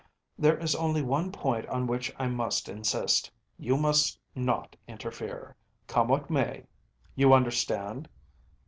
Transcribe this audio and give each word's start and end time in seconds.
There 0.35 0.57
is 0.57 0.73
only 0.73 1.03
one 1.03 1.31
point 1.31 1.67
on 1.67 1.85
which 1.85 2.11
I 2.17 2.25
must 2.25 2.67
insist. 2.67 3.29
You 3.59 3.77
must 3.77 4.17
not 4.33 4.75
interfere, 4.87 5.55
come 5.85 6.07
what 6.07 6.27
may. 6.27 6.65
You 7.13 7.35
understand? 7.35 8.09